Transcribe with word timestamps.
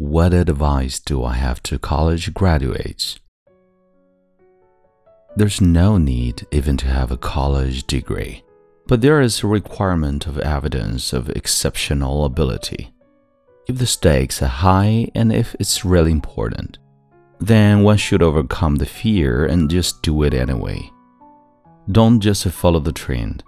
What 0.00 0.32
advice 0.32 1.00
do 1.00 1.24
I 1.24 1.32
have 1.32 1.60
to 1.64 1.76
college 1.76 2.32
graduates? 2.32 3.18
There's 5.34 5.60
no 5.60 5.98
need 5.98 6.46
even 6.52 6.76
to 6.76 6.86
have 6.86 7.10
a 7.10 7.16
college 7.16 7.84
degree, 7.84 8.44
but 8.86 9.00
there 9.00 9.20
is 9.20 9.42
a 9.42 9.48
requirement 9.48 10.28
of 10.28 10.38
evidence 10.38 11.12
of 11.12 11.28
exceptional 11.30 12.24
ability. 12.24 12.94
If 13.66 13.78
the 13.78 13.86
stakes 13.86 14.40
are 14.40 14.46
high 14.46 15.08
and 15.16 15.32
if 15.32 15.56
it's 15.58 15.84
really 15.84 16.12
important, 16.12 16.78
then 17.40 17.82
one 17.82 17.96
should 17.96 18.22
overcome 18.22 18.76
the 18.76 18.86
fear 18.86 19.46
and 19.46 19.68
just 19.68 20.00
do 20.02 20.22
it 20.22 20.32
anyway. 20.32 20.92
Don't 21.90 22.20
just 22.20 22.46
follow 22.50 22.78
the 22.78 22.92
trend. 22.92 23.42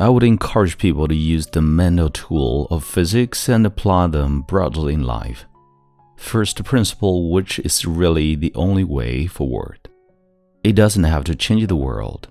I 0.00 0.08
would 0.08 0.22
encourage 0.22 0.78
people 0.78 1.08
to 1.08 1.14
use 1.14 1.46
the 1.46 1.60
mental 1.60 2.08
tool 2.08 2.68
of 2.70 2.84
physics 2.84 3.50
and 3.50 3.66
apply 3.66 4.06
them 4.06 4.40
broadly 4.40 4.94
in 4.94 5.02
life. 5.02 5.44
First 6.18 6.62
principle, 6.64 7.30
which 7.30 7.60
is 7.60 7.86
really 7.86 8.34
the 8.34 8.52
only 8.56 8.82
way 8.82 9.26
forward. 9.26 9.88
It 10.64 10.72
doesn't 10.72 11.04
have 11.04 11.24
to 11.24 11.36
change 11.36 11.68
the 11.68 11.76
world. 11.76 12.28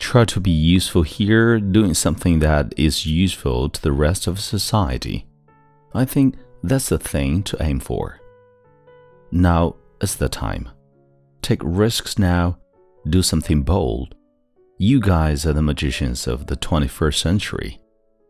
Try 0.00 0.24
to 0.26 0.40
be 0.40 0.50
useful 0.50 1.02
here, 1.02 1.60
doing 1.60 1.94
something 1.94 2.40
that 2.40 2.74
is 2.76 3.06
useful 3.06 3.68
to 3.70 3.80
the 3.80 3.92
rest 3.92 4.26
of 4.26 4.40
society. 4.40 5.26
I 5.94 6.04
think 6.04 6.34
that's 6.64 6.88
the 6.88 6.98
thing 6.98 7.44
to 7.44 7.62
aim 7.62 7.78
for. 7.78 8.20
Now 9.30 9.76
is 10.02 10.16
the 10.16 10.28
time. 10.28 10.68
Take 11.40 11.60
risks 11.62 12.18
now, 12.18 12.58
do 13.08 13.22
something 13.22 13.62
bold. 13.62 14.16
You 14.78 15.00
guys 15.00 15.46
are 15.46 15.52
the 15.52 15.62
magicians 15.62 16.26
of 16.26 16.48
the 16.48 16.56
21st 16.56 17.20
century. 17.20 17.80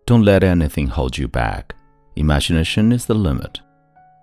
Don't 0.06 0.22
let 0.22 0.44
anything 0.44 0.88
hold 0.88 1.16
you 1.16 1.28
back. 1.28 1.74
Imagination 2.14 2.92
is 2.92 3.06
the 3.06 3.14
limit. 3.14 3.60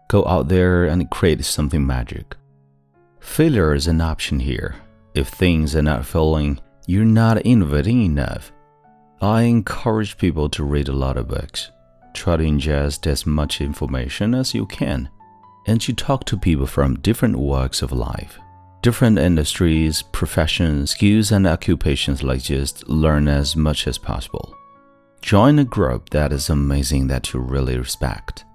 Go 0.08 0.24
out 0.26 0.50
there 0.50 0.86
and 0.86 1.10
create 1.10 1.44
something 1.44 1.86
magic. 1.86 2.36
Failure 3.20 3.74
is 3.74 3.88
an 3.88 4.02
option 4.02 4.40
here. 4.40 4.76
If 5.16 5.30
things 5.30 5.76
are 5.76 5.82
not 5.82 6.06
filling, 6.06 6.60
you're 6.86 7.06
not 7.06 7.42
innovating 7.42 8.04
enough. 8.04 8.52
I 9.20 9.44
encourage 9.44 10.18
people 10.18 10.48
to 10.50 10.64
read 10.64 10.90
a 10.90 10.94
lot 10.94 11.18
of 11.18 11.28
books. 11.28 11.72
Try 12.14 12.38
to 12.38 12.44
ingest 12.44 13.08
as 13.08 13.26
much 13.26 13.62
information 13.62 14.36
as 14.36 14.54
you 14.54 14.68
can, 14.68 15.10
and 15.66 15.82
to 15.82 15.94
talk 15.94 16.26
to 16.26 16.38
people 16.38 16.68
from 16.68 17.00
different 17.00 17.38
walks 17.38 17.82
of 17.82 17.92
life, 17.92 18.38
different 18.84 19.18
industries, 19.18 20.04
professions, 20.04 20.92
skills, 20.92 21.32
and 21.32 21.48
occupations 21.48 22.22
like 22.22 22.44
just 22.44 22.88
learn 22.88 23.28
as 23.28 23.56
much 23.56 23.88
as 23.88 23.98
possible. 23.98 24.56
Join 25.22 25.58
a 25.58 25.64
group 25.64 26.12
that 26.12 26.32
is 26.32 26.50
amazing 26.52 27.08
that 27.08 27.34
you 27.34 27.40
really 27.40 27.80
respect 27.80 28.46